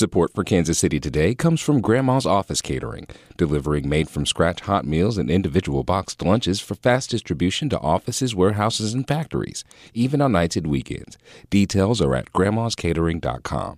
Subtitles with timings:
[0.00, 3.06] Support for Kansas City Today comes from Grandma's Office Catering,
[3.36, 8.34] delivering made from scratch hot meals and individual boxed lunches for fast distribution to offices,
[8.34, 11.18] warehouses, and factories, even on nights and weekends.
[11.50, 13.76] Details are at grandmascatering.com.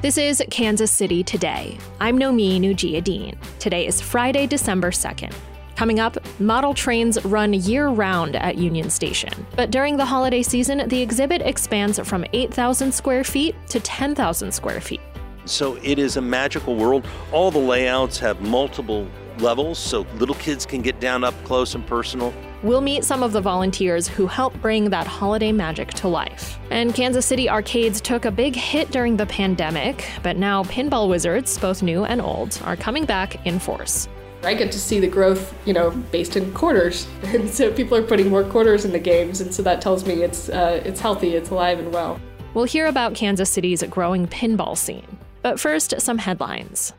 [0.00, 1.76] This is Kansas City Today.
[2.00, 3.36] I'm Nomin Ujiyediin.
[3.58, 5.34] Today is Friday, December 2nd.
[5.82, 9.32] Coming up, model trains run year round at Union Station.
[9.56, 14.80] But during the holiday season, the exhibit expands from 8,000 square feet to 10,000 square
[14.80, 15.00] feet.
[15.44, 17.04] So it is a magical world.
[17.32, 21.84] All the layouts have multiple levels so little kids can get down up close and
[21.84, 22.32] personal.
[22.62, 26.60] We'll meet some of the volunteers who help bring that holiday magic to life.
[26.70, 31.58] And Kansas City arcades took a big hit during the pandemic, but now pinball wizards,
[31.58, 34.06] both new and old, are coming back in force.
[34.44, 38.02] I get to see the growth, you know, based in quarters, and so people are
[38.02, 41.36] putting more quarters in the games, and so that tells me it's uh, it's healthy,
[41.36, 42.20] it's alive and well.
[42.54, 46.92] We'll hear about Kansas City's growing pinball scene, but first, some headlines.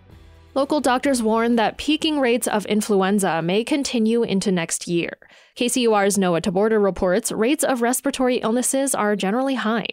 [0.55, 5.17] Local doctors warn that peaking rates of influenza may continue into next year.
[5.57, 9.87] KCUR's Noah Taborda reports rates of respiratory illnesses are generally high.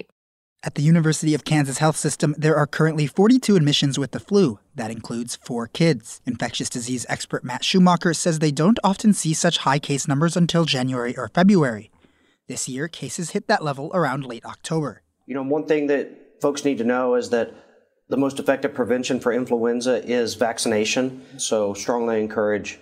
[0.62, 4.58] At the University of Kansas Health System, there are currently 42 admissions with the flu.
[4.80, 6.22] That includes four kids.
[6.24, 10.64] Infectious disease expert Matt Schumacher says they don't often see such high case numbers until
[10.64, 11.90] January or February.
[12.48, 15.02] This year, cases hit that level around late October.
[15.26, 17.52] You know, one thing that folks need to know is that
[18.08, 21.26] the most effective prevention for influenza is vaccination.
[21.36, 22.78] So, strongly encourage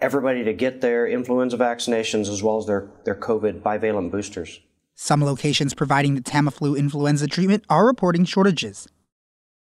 [0.00, 4.58] everybody to get their influenza vaccinations as well as their, their COVID bivalent boosters.
[4.94, 8.88] Some locations providing the Tamiflu influenza treatment are reporting shortages.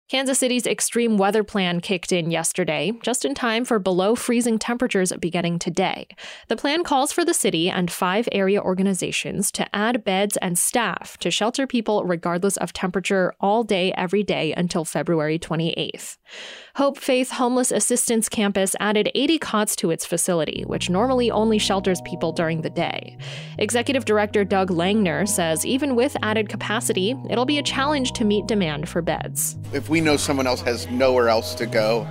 [0.08, 5.12] Kansas City's extreme weather plan kicked in yesterday, just in time for below freezing temperatures
[5.20, 6.08] beginning today.
[6.48, 11.18] The plan calls for the city and five area organizations to add beds and staff
[11.18, 16.18] to shelter people regardless of temperature all day, every day until February 28th.
[16.76, 22.02] Hope Faith Homeless Assistance Campus added 80 cots to its facility, which normally only shelters
[22.02, 23.18] people during the day.
[23.58, 28.46] Executive Director Doug Langner says even with added capacity, it'll be a challenge to meet
[28.46, 29.58] demand for beds.
[29.74, 32.06] If we know someone else has nowhere else to go,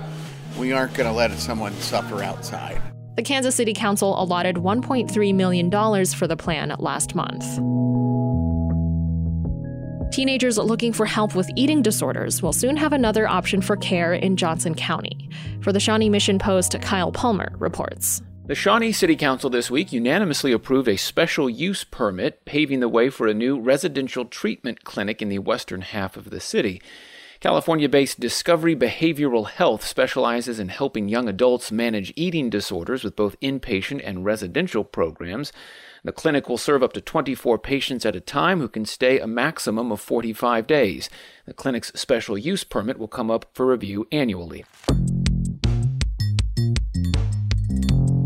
[0.57, 2.81] we aren't going to let someone suffer outside.
[3.15, 5.69] The Kansas City Council allotted $1.3 million
[6.07, 7.43] for the plan last month.
[10.11, 14.35] Teenagers looking for help with eating disorders will soon have another option for care in
[14.35, 15.29] Johnson County.
[15.61, 18.19] For the Shawnee Mission Post, Kyle Palmer reports.
[18.47, 23.11] The Shawnee City Council this week unanimously approved a special use permit paving the way
[23.11, 26.81] for a new residential treatment clinic in the western half of the city.
[27.45, 33.39] California based Discovery Behavioral Health specializes in helping young adults manage eating disorders with both
[33.39, 35.53] inpatient and residential programs.
[36.03, 39.27] The clinic will serve up to 24 patients at a time who can stay a
[39.27, 41.07] maximum of 45 days.
[41.45, 44.65] The clinic's special use permit will come up for review annually.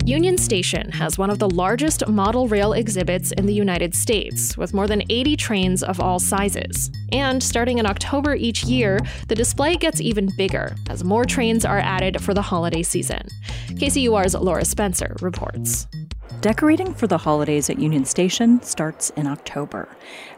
[0.09, 4.73] Union Station has one of the largest model rail exhibits in the United States, with
[4.73, 6.89] more than 80 trains of all sizes.
[7.11, 11.77] And starting in October each year, the display gets even bigger as more trains are
[11.77, 13.21] added for the holiday season.
[13.67, 15.85] KCUR's Laura Spencer reports.
[16.41, 19.89] Decorating for the holidays at Union Station starts in October.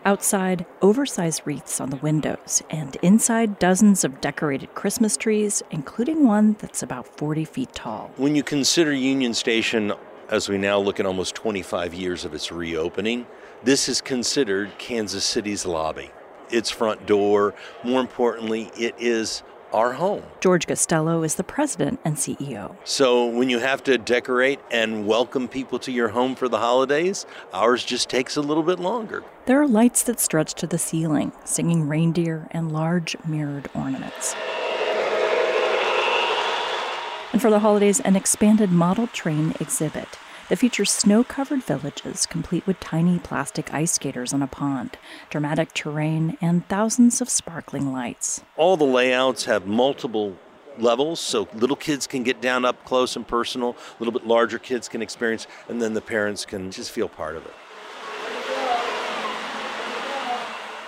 [0.03, 6.56] Outside, oversized wreaths on the windows, and inside, dozens of decorated Christmas trees, including one
[6.57, 8.09] that's about 40 feet tall.
[8.17, 9.94] When you consider Union Station,
[10.28, 13.28] as we now look at almost 25 years of its reopening,
[13.63, 16.09] this is considered Kansas City's lobby.
[16.50, 17.53] Its front door,
[17.84, 20.23] more importantly, it is our home.
[20.39, 22.75] George Guastello is the president and CEO.
[22.83, 27.25] So when you have to decorate and welcome people to your home for the holidays,
[27.53, 29.23] ours just takes a little bit longer.
[29.45, 34.35] There are lights that stretch to the ceiling, singing reindeer and large mirrored ornaments.
[37.33, 40.07] And for the holidays, an expanded model train exhibit
[40.51, 44.97] that features snow covered villages complete with tiny plastic ice skaters on a pond,
[45.29, 48.44] dramatic terrain, and thousands of sparkling lights.
[48.57, 50.35] All the layouts have multiple
[50.78, 54.59] levels so little kids can get down up close and personal, a little bit larger
[54.59, 57.53] kids can experience, and then the parents can just feel part of it.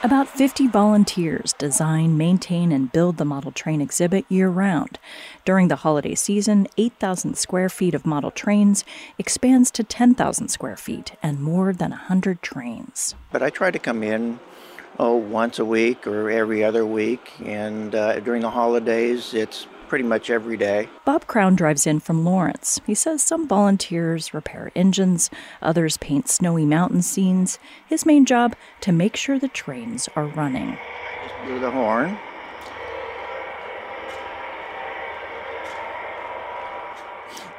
[0.05, 4.99] About 50 volunteers design, maintain, and build the model train exhibit year round.
[5.45, 8.83] During the holiday season, 8,000 square feet of model trains
[9.17, 13.15] expands to 10,000 square feet and more than 100 trains.
[13.31, 14.41] But I try to come in
[14.99, 20.03] oh once a week or every other week and uh, during the holidays it's pretty
[20.03, 20.89] much every day.
[21.05, 22.79] Bob Crown drives in from Lawrence.
[22.85, 25.29] He says some volunteers repair engines,
[25.61, 27.59] others paint snowy mountain scenes.
[27.87, 30.77] His main job to make sure the trains are running.
[31.23, 32.17] Just blew the horn.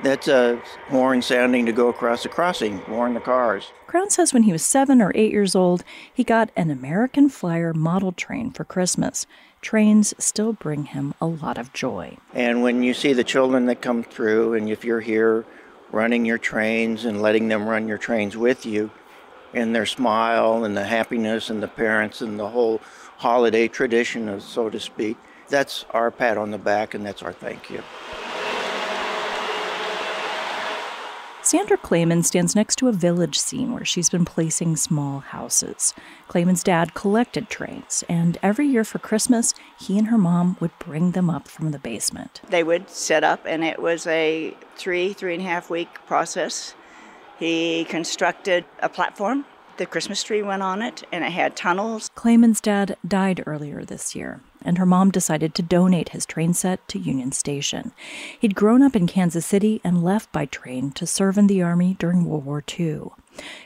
[0.02, 3.72] That's a horn sounding to go across the crossing, warn the cars.
[3.86, 5.82] Crown says when he was seven or eight years old,
[6.12, 9.24] he got an American Flyer model train for Christmas.
[9.64, 12.18] Trains still bring him a lot of joy.
[12.34, 15.46] And when you see the children that come through, and if you're here
[15.90, 18.90] running your trains and letting them run your trains with you,
[19.54, 22.82] and their smile and the happiness and the parents and the whole
[23.16, 25.16] holiday tradition, so to speak,
[25.48, 27.82] that's our pat on the back and that's our thank you.
[31.54, 35.94] Sandra Clayman stands next to a village scene where she's been placing small houses.
[36.28, 41.12] Clayman's dad collected trains, and every year for Christmas, he and her mom would bring
[41.12, 42.40] them up from the basement.
[42.48, 46.74] They would set up, and it was a three, three and a half week process.
[47.38, 49.44] He constructed a platform.
[49.76, 52.08] The Christmas tree went on it, and it had tunnels.
[52.14, 56.86] Clayman's dad died earlier this year, and her mom decided to donate his train set
[56.88, 57.92] to Union Station.
[58.38, 61.96] He'd grown up in Kansas City and left by train to serve in the Army
[61.98, 63.08] during World War II.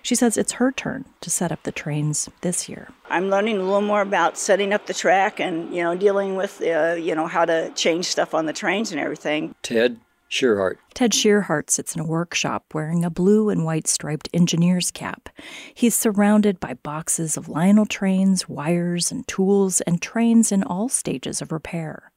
[0.03, 2.89] She says it's her turn to set up the trains this year.
[3.11, 6.63] I'm learning a little more about setting up the track and, you know, dealing with,
[6.63, 9.55] uh, you know, how to change stuff on the trains and everything.
[9.63, 10.79] Ted Shearhart.
[10.93, 15.31] Ted Shearhart sits in a workshop wearing a blue and white striped engineer's cap.
[15.73, 21.41] He's surrounded by boxes of Lionel trains, wires, and tools, and trains in all stages
[21.41, 22.13] of repair.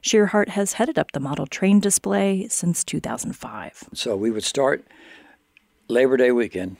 [0.00, 3.84] Shearhart has headed up the model train display since 2005.
[3.92, 4.84] So we would start
[5.88, 6.78] Labor Day weekend,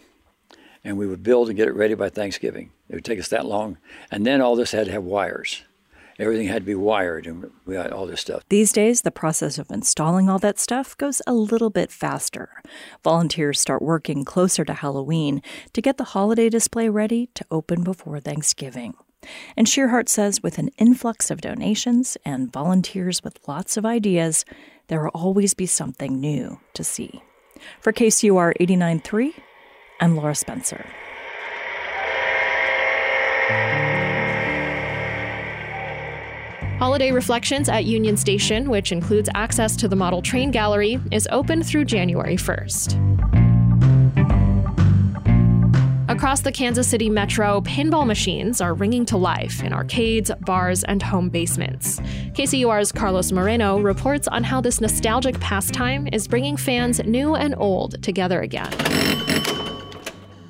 [0.83, 2.71] and we would build and get it ready by Thanksgiving.
[2.89, 3.79] It would take us that long.
[4.11, 5.63] And then all this had to have wires
[6.19, 8.43] everything had to be wired and we had all this stuff.
[8.49, 12.63] These days, the process of installing all that stuff goes a little bit faster.
[13.03, 18.21] Volunteers start working closer to Halloween to get the holiday display ready to open before
[18.21, 18.95] Thanksgiving.
[19.57, 24.45] And Shearhart says with an influx of donations and volunteers with lots of ideas,
[24.89, 27.23] there will always be something new to see.
[27.81, 29.33] For KCUR 89.3,
[30.01, 30.85] I'm Laura Spencer.
[36.85, 41.63] Holiday Reflections at Union Station, which includes access to the model train gallery, is open
[41.63, 43.01] through January 1st.
[46.11, 51.03] Across the Kansas City metro, pinball machines are ringing to life in arcades, bars, and
[51.03, 52.01] home basements.
[52.35, 58.03] KCUR's Carlos Moreno reports on how this nostalgic pastime is bringing fans new and old
[58.03, 58.71] together again.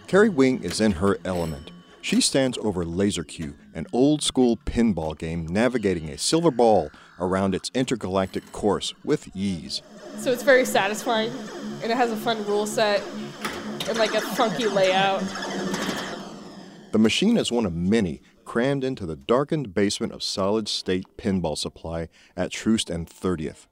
[0.09, 1.71] Carrie Wing is in her element.
[2.05, 7.55] She stands over Laser Cue, an old school pinball game navigating a silver ball around
[7.55, 9.81] its intergalactic course with ease.
[10.19, 11.33] So it's very satisfying,
[11.83, 13.03] and it has a fun rule set
[13.89, 15.21] and like a funky layout.
[16.93, 21.57] The machine is one of many crammed into the darkened basement of Solid State Pinball
[21.57, 23.67] Supply at Troost and 30th.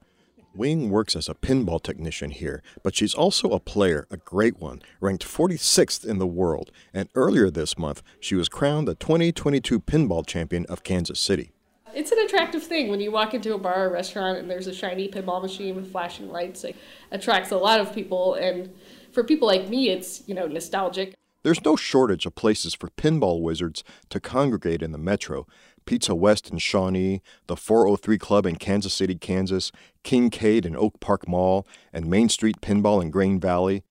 [0.54, 4.82] Wing works as a pinball technician here, but she's also a player, a great one,
[5.00, 10.26] ranked 46th in the world, and earlier this month, she was crowned the 2022 Pinball
[10.26, 11.52] Champion of Kansas City.
[11.94, 14.74] It's an attractive thing when you walk into a bar or restaurant and there's a
[14.74, 16.64] shiny pinball machine with flashing lights.
[16.64, 16.76] It
[17.10, 18.74] attracts a lot of people, and
[19.10, 21.14] for people like me, it's, you know, nostalgic.
[21.42, 25.46] There's no shortage of places for pinball wizards to congregate in the metro,
[25.84, 31.28] Pizza West in Shawnee, the 403 Club in Kansas City, Kansas, Kincaid and Oak Park
[31.28, 33.82] Mall, and Main Street Pinball in Grain Valley.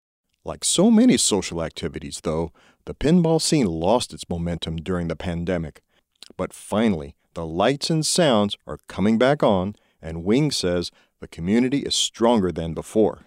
[0.44, 2.52] Like so many social activities, though,
[2.86, 5.82] the pinball scene lost its momentum during the pandemic.
[6.36, 11.80] But finally, the lights and sounds are coming back on, and Wing says the community
[11.80, 13.20] is stronger than before.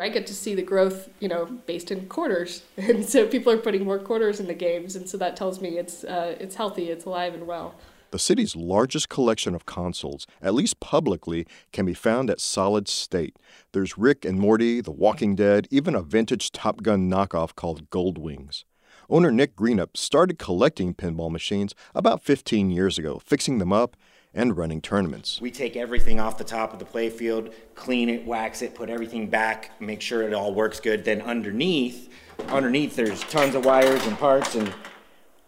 [0.00, 3.58] I get to see the growth, you know, based in quarters, and so people are
[3.58, 6.90] putting more quarters in the games, and so that tells me it's uh, it's healthy,
[6.90, 7.74] it's alive and well.
[8.12, 13.38] The city's largest collection of consoles, at least publicly, can be found at Solid State.
[13.72, 18.64] There's Rick and Morty, The Walking Dead, even a vintage Top Gun knockoff called Goldwings.
[19.08, 23.96] Owner Nick Greenup started collecting pinball machines about 15 years ago, fixing them up
[24.34, 25.40] and running tournaments.
[25.40, 29.28] We take everything off the top of the playfield, clean it, wax it, put everything
[29.28, 31.06] back, make sure it all works good.
[31.06, 32.12] Then underneath,
[32.48, 34.70] underneath there's tons of wires and parts and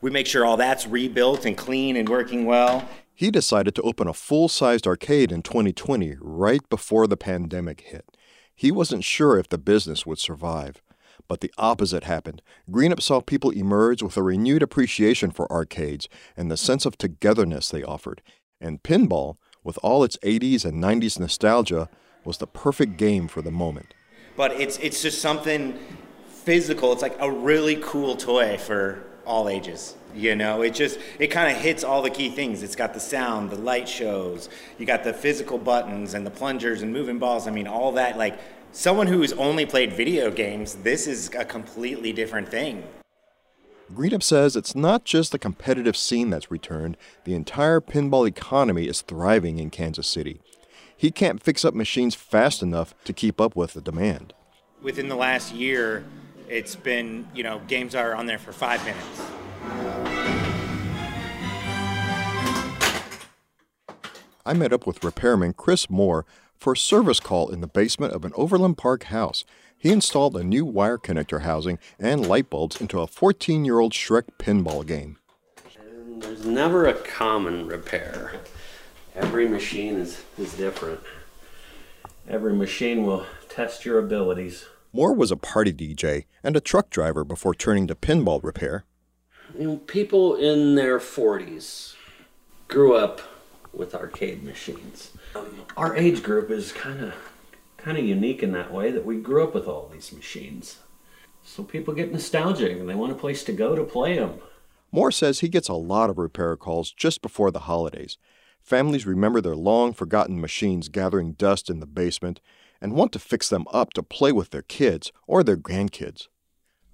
[0.05, 2.87] we make sure all that's rebuilt and clean and working well.
[3.15, 8.15] He decided to open a full sized arcade in 2020, right before the pandemic hit.
[8.55, 10.83] He wasn't sure if the business would survive.
[11.27, 12.43] But the opposite happened.
[12.71, 16.07] Greenup saw people emerge with a renewed appreciation for arcades
[16.37, 18.21] and the sense of togetherness they offered.
[18.61, 21.89] And pinball, with all its 80s and 90s nostalgia,
[22.27, 23.95] was the perfect game for the moment.
[24.37, 25.79] But it's it's just something
[26.29, 26.93] physical.
[26.93, 29.95] It's like a really cool toy for all ages.
[30.15, 32.63] You know, it just it kind of hits all the key things.
[32.63, 36.83] It's got the sound, the light shows, you got the physical buttons and the plungers
[36.83, 37.49] and moving balls.
[37.49, 38.39] I mean, all that like
[38.73, 42.85] someone who's only played video games, this is a completely different thing.
[43.93, 49.03] Greenup says it's not just the competitive scene that's returned, the entire pinball economy is
[49.03, 50.41] thriving in Kansas City.
[50.97, 54.33] He can't fix up machines fast enough to keep up with the demand.
[54.81, 56.05] Within the last year,
[56.49, 59.21] it's been, you know, games are on there for five minutes.
[64.47, 66.27] I met up with repairman Chris Moore
[66.59, 69.45] for a service call in the basement of an Overland Park house.
[69.77, 73.93] He installed a new wire connector housing and light bulbs into a 14 year old
[73.93, 75.19] Shrek pinball game.
[75.79, 78.41] And there's never a common repair.
[79.15, 81.01] Every machine is, is different.
[82.29, 84.67] Every machine will test your abilities.
[84.97, 88.85] Moore was a party DJ and a truck driver before turning to pinball repair.
[89.59, 91.97] You know, people in their 40s
[92.69, 93.21] grew up
[93.73, 95.11] with arcade machines.
[95.35, 97.13] Um, our age group is kind of
[97.77, 100.79] kind of unique in that way that we grew up with all these machines.
[101.43, 104.39] So people get nostalgic and they want a place to go to play them.
[104.93, 108.17] Moore says he gets a lot of repair calls just before the holidays.
[108.63, 112.41] Families remember their long forgotten machines gathering dust in the basement
[112.85, 116.29] and want to fix them up to play with their kids or their grandkids.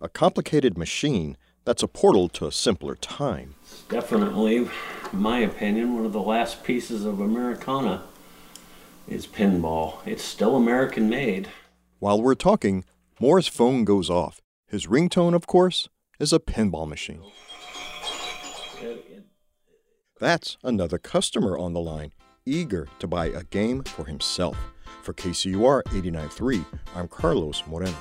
[0.01, 3.57] A complicated machine that's a portal to a simpler time.
[3.63, 4.71] It's definitely, in
[5.13, 8.05] my opinion, one of the last pieces of Americana
[9.09, 9.97] is pinball.
[10.07, 11.49] It's still American made.
[11.99, 12.85] While we're talking,
[13.19, 14.41] Moore's phone goes off.
[14.69, 15.89] His ringtone, of course,
[16.21, 17.25] is a pinball machine.
[20.21, 22.13] That's another customer on the line,
[22.47, 24.57] eager to buy a game for himself.
[25.03, 27.97] For KCUR 89.3, I'm Carlos Moreno.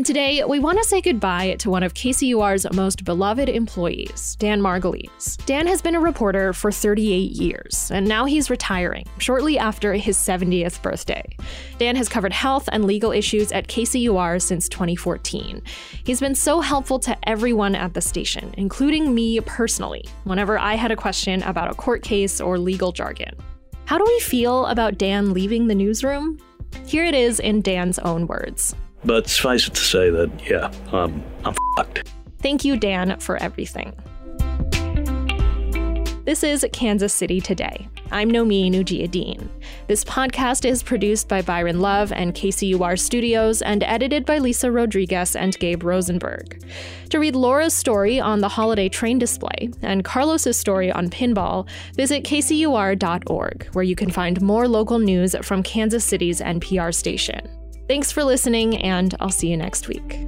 [0.00, 4.58] And today, we want to say goodbye to one of KCUR's most beloved employees, Dan
[4.62, 5.36] Margolies.
[5.44, 10.16] Dan has been a reporter for 38 years, and now he's retiring, shortly after his
[10.16, 11.36] 70th birthday.
[11.76, 15.60] Dan has covered health and legal issues at KCUR since 2014.
[16.04, 20.90] He's been so helpful to everyone at the station, including me personally, whenever I had
[20.90, 23.34] a question about a court case or legal jargon.
[23.84, 26.38] How do we feel about Dan leaving the newsroom?
[26.86, 28.74] Here it is in Dan's own words.
[29.04, 32.12] But suffice it to say that, yeah, um, I'm fucked.
[32.40, 33.94] Thank you, Dan, for everything.
[36.24, 37.88] This is Kansas City Today.
[38.12, 39.50] I'm Nomi dean
[39.88, 45.34] This podcast is produced by Byron Love and KCUR Studios and edited by Lisa Rodriguez
[45.34, 46.62] and Gabe Rosenberg.
[47.08, 51.66] To read Laura's story on the holiday train display and Carlos's story on pinball,
[51.96, 57.59] visit kcur.org, where you can find more local news from Kansas City's NPR station.
[57.90, 60.20] Thanks for listening, and I'll see you next week.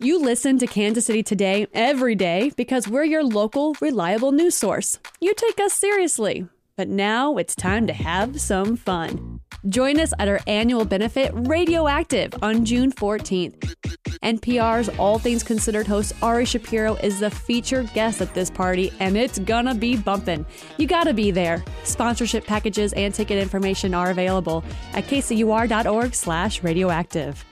[0.00, 4.98] You listen to Kansas City Today every day because we're your local, reliable news source.
[5.20, 6.48] You take us seriously.
[6.74, 9.42] But now it's time to have some fun.
[9.68, 13.74] Join us at our annual benefit Radioactive on June 14th.
[14.22, 19.16] NPR's All Things Considered host Ari Shapiro is the featured guest at this party, and
[19.16, 20.46] it's gonna be bumpin'.
[20.78, 21.62] You gotta be there.
[21.84, 24.64] Sponsorship packages and ticket information are available
[24.94, 27.44] at kcur.org slash radioactive.